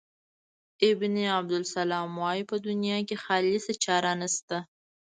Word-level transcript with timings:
ابن 0.89 1.15
عبدالسلام 1.37 2.09
وايي 2.23 2.43
په 2.51 2.55
دنیا 2.67 2.97
کې 3.07 3.15
خالصه 3.25 3.73
چاره 3.83 4.11
نشته. 4.21 4.57